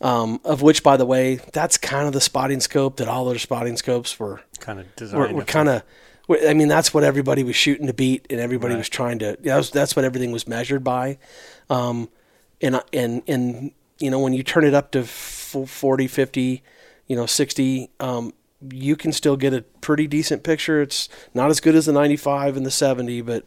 [0.00, 3.40] um, of which by the way that's kind of the spotting scope that all other
[3.40, 5.82] spotting scopes were kind of designed were, were kind of
[6.30, 8.78] I mean, that's what everybody was shooting to beat, and everybody right.
[8.78, 9.36] was trying to.
[9.40, 11.18] That was, that's what everything was measured by.
[11.68, 12.08] Um,
[12.60, 16.62] and and and you know, when you turn it up to 40, 50,
[17.06, 18.32] you know, 60, um,
[18.70, 20.80] you can still get a pretty decent picture.
[20.80, 23.44] It's not as good as the 95 and the 70, but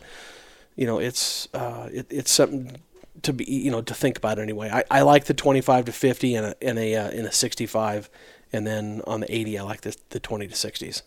[0.76, 2.78] you know, it's uh, it, it's something
[3.22, 4.70] to be you know to think about anyway.
[4.70, 8.10] I, I like the 25 to 50 and a in a uh, in a 65,
[8.52, 11.04] and then on the 80, I like the the 20 to 60s.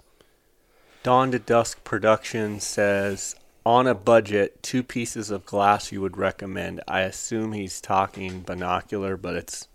[1.06, 6.80] Dawn to Dusk Production says, on a budget, two pieces of glass you would recommend.
[6.88, 9.68] I assume he's talking binocular, but it's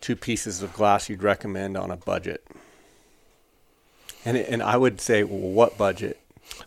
[0.00, 2.46] two pieces of glass you'd recommend on a budget.
[4.24, 6.20] And and I would say, well, what budget?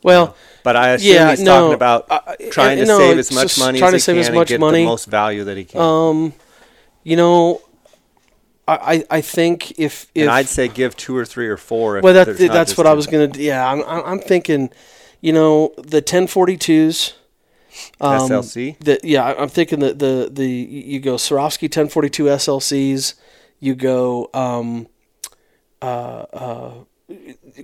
[0.03, 3.31] Well, but I assume yeah, he's no, talking about uh, trying to no, save as
[3.31, 4.79] much money trying as to save as much money.
[4.79, 5.79] the most value that he can.
[5.79, 6.34] Um,
[7.05, 7.62] you know,
[8.67, 11.99] I I think if, if and I'd say give two or three or four.
[12.01, 13.30] well, that, that's what I was gonna.
[13.36, 14.69] Yeah, I'm I'm thinking,
[15.21, 17.13] you know, the 1042s.
[17.99, 18.80] Um, SLC.
[18.80, 23.13] The, yeah, I'm thinking that the the you go Swarovski 1042 SLCs.
[23.60, 24.88] You go um,
[25.82, 26.73] uh, uh,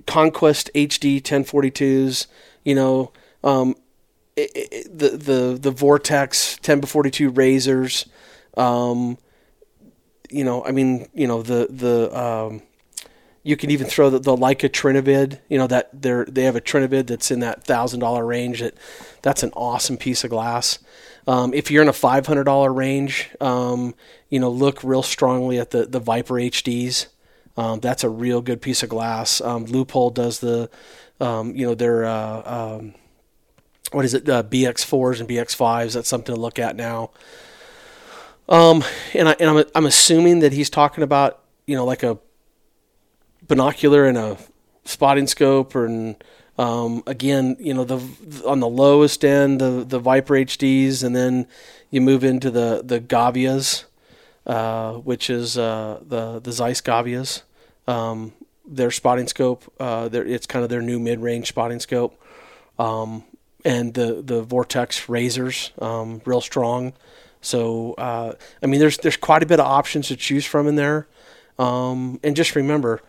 [0.06, 2.26] Conquest HD 1042s.
[2.64, 3.12] You know,
[3.42, 3.74] um,
[4.36, 8.06] it, it, the the the Vortex 10 42 razors.
[8.56, 9.18] Um,
[10.32, 12.62] you know, I mean, you know, the the um,
[13.42, 15.38] you can even throw the, the Leica Trinovid.
[15.48, 18.60] You know that they they have a Trinovid that's in that thousand dollar range.
[18.60, 18.74] That
[19.22, 20.78] that's an awesome piece of glass.
[21.26, 23.94] Um, if you're in a five hundred dollar range, um,
[24.28, 27.06] you know, look real strongly at the the Viper HDs.
[27.56, 29.40] Um, that's a real good piece of glass.
[29.40, 30.70] Um, Leupold does the,
[31.20, 32.42] um, you know, their uh,
[32.78, 32.94] um,
[33.90, 35.94] what is it, uh, BX4s and BX5s.
[35.94, 37.10] That's something to look at now.
[38.52, 38.84] Um,
[39.14, 42.18] and I and I'm I'm assuming that he's talking about you know like a
[43.48, 44.36] binocular and a
[44.84, 46.22] spotting scope, and
[46.58, 47.98] um, again you know the
[48.46, 51.48] on the lowest end the the Viper HDs, and then
[51.90, 53.84] you move into the the Gavias,
[54.46, 57.42] uh, which is uh, the the Zeiss Gavias.
[57.88, 58.34] Um,
[58.66, 62.22] their spotting scope, uh, it's kind of their new mid range spotting scope.
[62.78, 63.24] Um,
[63.64, 66.92] and the the Vortex razors, um, real strong.
[67.42, 70.76] So uh, I mean, there's there's quite a bit of options to choose from in
[70.76, 71.08] there,
[71.58, 73.02] um, and just remember,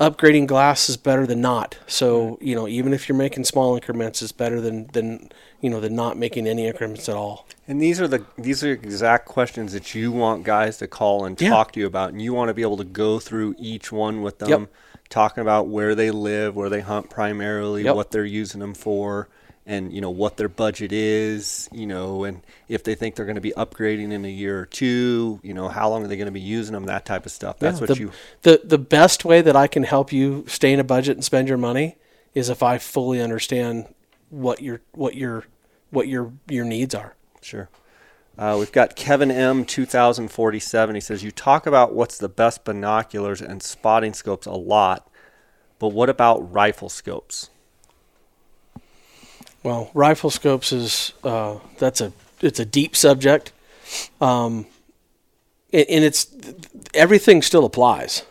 [0.00, 1.78] upgrading glass is better than not.
[1.86, 5.80] So you know, even if you're making small increments, it's better than than you know
[5.80, 7.46] than not making any increments at all.
[7.68, 11.40] And these are the these are exact questions that you want guys to call and
[11.40, 11.48] yeah.
[11.48, 14.22] talk to you about, and you want to be able to go through each one
[14.22, 14.72] with them, yep.
[15.08, 17.94] talking about where they live, where they hunt primarily, yep.
[17.94, 19.28] what they're using them for
[19.68, 23.34] and you know what their budget is, you know, and if they think they're going
[23.34, 26.26] to be upgrading in a year or two, you know, how long are they going
[26.26, 27.58] to be using them, that type of stuff.
[27.58, 28.12] That's yeah, what the, you.
[28.42, 31.48] The the best way that I can help you stay in a budget and spend
[31.48, 31.96] your money
[32.34, 33.94] is if I fully understand
[34.30, 35.44] what your what your
[35.90, 37.14] what your your needs are.
[37.42, 37.68] Sure.
[38.38, 39.64] Uh, we've got Kevin M.
[39.64, 40.94] 2047.
[40.94, 45.10] He says, You talk about what's the best binoculars and spotting scopes a lot,
[45.80, 47.50] but what about rifle scopes?
[49.68, 53.52] Well, rifle scopes is uh, that's a it's a deep subject,
[54.18, 54.64] um,
[55.74, 56.34] and, it's
[56.94, 58.22] everything still applies.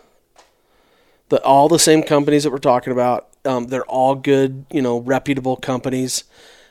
[1.30, 4.98] The all the same companies that we're talking about, um, they're all good, you know,
[4.98, 6.24] reputable companies.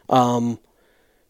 [0.08, 0.58] Um,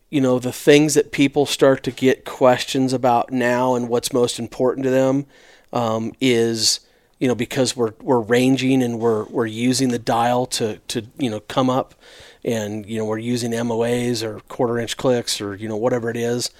[0.08, 4.38] you know, the things that people start to get questions about now and what's most
[4.38, 5.26] important to them
[5.74, 6.80] um, is
[7.18, 11.28] you know because we're we're ranging and we're we're using the dial to to you
[11.28, 11.94] know come up
[12.46, 16.16] and you know we're using MOAs or quarter inch clicks or you know whatever it
[16.16, 16.50] is.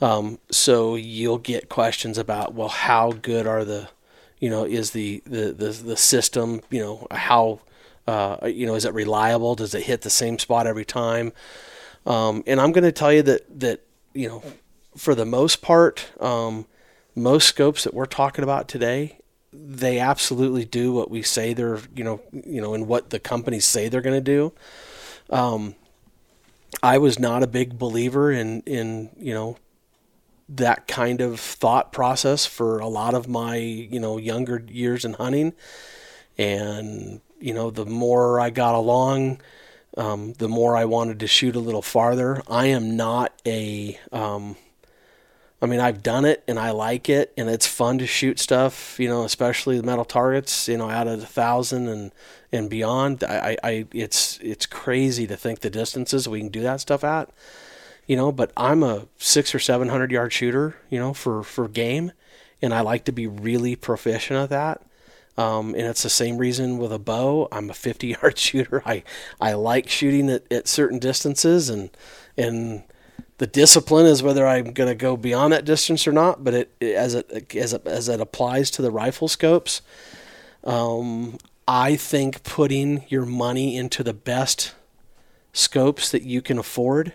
[0.00, 3.88] Um, so you'll get questions about well, how good are the,
[4.40, 7.60] you know, is the the the, the system, you know, how,
[8.06, 9.54] uh, you know, is it reliable?
[9.54, 11.32] Does it hit the same spot every time?
[12.04, 13.80] Um, and I'm going to tell you that that
[14.14, 14.42] you know,
[14.96, 16.66] for the most part, um,
[17.14, 19.18] most scopes that we're talking about today,
[19.52, 23.64] they absolutely do what we say they're, you know, you know, and what the companies
[23.64, 24.52] say they're going to do.
[25.30, 25.74] Um,
[26.82, 29.56] I was not a big believer in in you know
[30.48, 35.14] that kind of thought process for a lot of my you know younger years in
[35.14, 35.52] hunting,
[36.38, 39.40] and you know the more I got along,
[39.96, 42.42] um, the more I wanted to shoot a little farther.
[42.48, 44.56] I am not a um,
[45.60, 48.98] I mean, I've done it and I like it, and it's fun to shoot stuff.
[49.00, 50.68] You know, especially the metal targets.
[50.68, 52.12] You know, out of a thousand and
[52.52, 53.24] and beyond.
[53.24, 57.30] I, I, it's it's crazy to think the distances we can do that stuff at.
[58.06, 60.76] You know, but I'm a six or seven hundred yard shooter.
[60.90, 62.12] You know, for for game,
[62.60, 64.82] and I like to be really proficient at that.
[65.38, 67.48] Um, and it's the same reason with a bow.
[67.52, 68.82] I'm a 50 yard shooter.
[68.84, 69.02] I
[69.40, 71.90] I like shooting at, at certain distances and
[72.36, 72.82] and
[73.38, 76.42] the discipline is whether I'm going to go beyond that distance or not.
[76.42, 79.82] But it, as it as it, as it applies to the rifle scopes,
[80.64, 84.74] um, I think putting your money into the best
[85.52, 87.14] scopes that you can afford,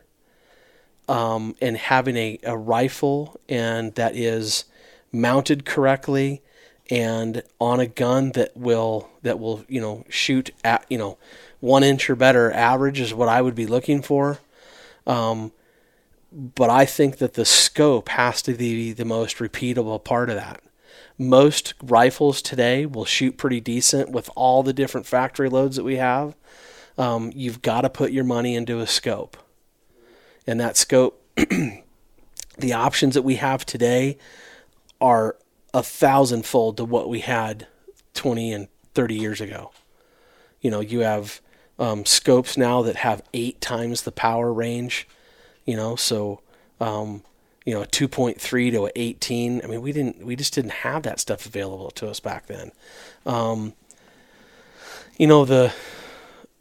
[1.08, 4.66] um, and having a, a rifle and that is
[5.12, 6.42] mounted correctly
[6.90, 11.18] and on a gun that will that will you know shoot at you know
[11.60, 14.40] one inch or better average is what I would be looking for
[15.06, 15.52] Um,
[16.32, 20.62] but I think that the scope has to be the most repeatable part of that.
[21.18, 25.98] Most rifles today will shoot pretty decent with all the different factory loads that we
[25.98, 26.36] have.
[26.98, 29.38] Um, you've got to put your money into a scope.
[30.48, 34.18] And that scope, the options that we have today
[35.00, 35.36] are
[35.74, 37.68] a thousandfold to what we had
[38.14, 39.72] 20 and 30 years ago.
[40.60, 41.42] You know, you have
[41.80, 45.08] um, scopes now that have eight times the power range.
[45.72, 46.42] You know, so
[46.82, 47.24] um,
[47.66, 49.62] you know, a 2.3 to a 18.
[49.64, 52.74] I mean, we didn't, we just didn't have that stuff available to us back then.
[53.26, 53.72] Um,
[55.18, 55.74] you know, the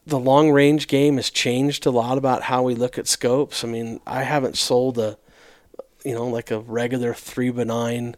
[0.06, 3.64] the long range game has changed a lot about how we look at scopes.
[3.64, 5.18] I mean, I haven't sold a,
[6.04, 8.14] you know, like a regular three by nine,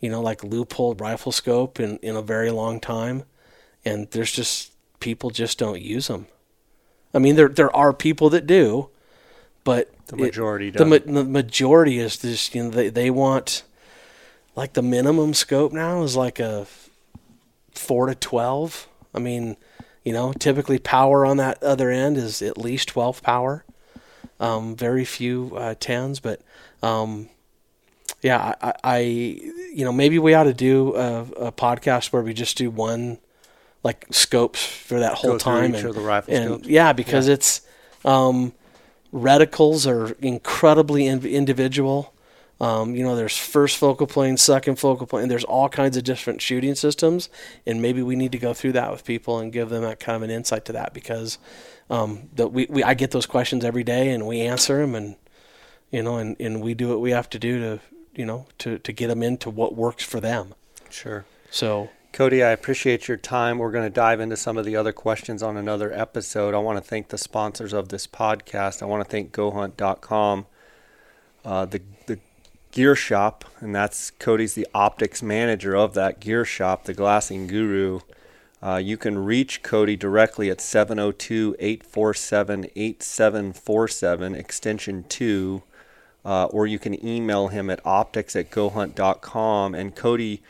[0.00, 3.24] you know, like Leupold rifle scope in in a very long time,
[3.84, 6.26] and there's just people just don't use them.
[7.12, 8.88] I mean, there there are people that do,
[9.64, 13.62] but the majority it, the, ma- the majority is just you know they they want
[14.54, 16.66] like the minimum scope now is like a
[17.72, 18.88] four to twelve.
[19.14, 19.56] I mean,
[20.04, 23.64] you know, typically power on that other end is at least twelve power.
[24.40, 26.40] Um, very few uh, tens, but
[26.82, 27.28] um,
[28.22, 32.34] yeah, I, I, you know maybe we ought to do a, a podcast where we
[32.34, 33.18] just do one
[33.82, 37.34] like scopes for that whole time and, and yeah because yeah.
[37.34, 37.62] it's
[38.04, 38.52] um,
[39.12, 42.14] reticles are incredibly in- individual.
[42.60, 46.40] Um, you know there's first focal plane second focal plane there's all kinds of different
[46.40, 47.28] shooting systems
[47.66, 50.14] and maybe we need to go through that with people and give them that kind
[50.14, 51.38] of an insight to that because
[51.90, 55.16] um, that we, we I get those questions every day and we answer them and
[55.90, 57.80] you know and, and we do what we have to do to
[58.14, 60.54] you know to, to get them into what works for them.
[60.88, 61.24] Sure.
[61.50, 63.58] So Cody, I appreciate your time.
[63.58, 66.54] We're going to dive into some of the other questions on another episode.
[66.54, 68.82] I want to thank the sponsors of this podcast.
[68.82, 70.46] I want to thank GoHunt.com,
[71.42, 72.18] uh, the the
[72.70, 78.00] gear shop, and that's Cody's the optics manager of that gear shop, the Glassing Guru.
[78.62, 85.62] Uh, you can reach Cody directly at 702 847 8747, extension 2,
[86.26, 89.74] uh, or you can email him at optics at gohunt.com.
[89.74, 90.42] And Cody,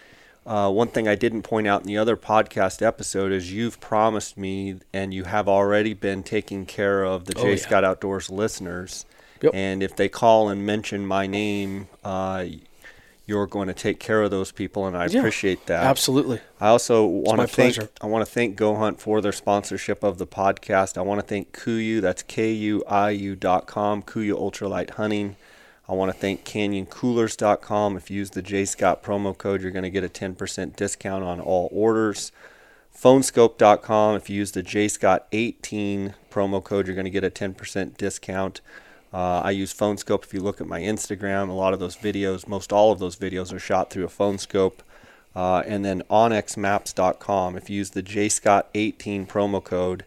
[0.46, 4.36] uh, one thing I didn't point out in the other podcast episode is you've promised
[4.36, 7.56] me, and you have already been taking care of the oh, Jay yeah.
[7.56, 9.06] Scott Outdoors listeners.
[9.40, 9.54] Yep.
[9.54, 12.44] And if they call and mention my name, uh,
[13.26, 15.84] you're going to take care of those people, and I yeah, appreciate that.
[15.84, 16.40] Absolutely.
[16.60, 17.90] I also want to thank pleasure.
[18.00, 20.98] I want to thank Go Hunt for their sponsorship of the podcast.
[20.98, 22.00] I want to thank Kuiu.
[22.00, 24.02] That's K U I U dot com.
[24.02, 25.36] Kuiu Ultralight Hunting.
[25.88, 27.96] I want to thank CanyonCoolers.com.
[27.96, 31.24] If you use the Jay Scott promo code, you're going to get a 10% discount
[31.24, 32.30] on all orders.
[32.96, 34.16] Phoneskope.com.
[34.16, 37.96] If you use the Jay Scott 18 promo code, you're going to get a 10%
[37.96, 38.60] discount.
[39.12, 40.24] Uh, I use Phoneskope.
[40.24, 43.16] If you look at my Instagram, a lot of those videos, most all of those
[43.16, 44.80] videos are shot through a Phoneskope.
[45.34, 47.56] Uh, and then onxmaps.com.
[47.56, 50.04] If you use the Jay Scott 18 promo code,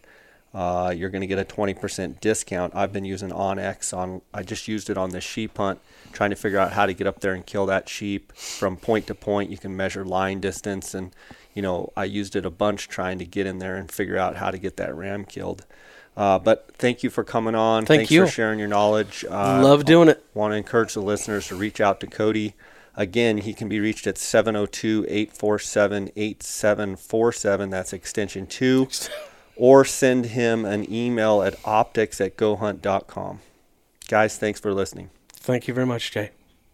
[0.54, 2.74] uh, you're going to get a 20% discount.
[2.74, 4.22] I've been using onX on.
[4.32, 5.80] I just used it on the sheep hunt,
[6.12, 9.06] trying to figure out how to get up there and kill that sheep from point
[9.08, 9.50] to point.
[9.50, 11.14] You can measure line distance, and
[11.54, 14.36] you know I used it a bunch trying to get in there and figure out
[14.36, 15.66] how to get that ram killed.
[16.16, 17.84] Uh, but thank you for coming on.
[17.84, 18.24] Thank Thanks you.
[18.24, 19.24] for sharing your knowledge.
[19.28, 20.24] Uh, Love doing it.
[20.32, 22.54] Want to encourage the listeners to reach out to Cody.
[22.94, 27.68] Again, he can be reached at 702 847 8747.
[27.68, 28.88] That's extension 2.
[29.56, 33.40] or send him an email at optics at gohunt.com.
[34.08, 35.10] Guys, thanks for listening.
[35.28, 36.30] Thank you very much, Jay.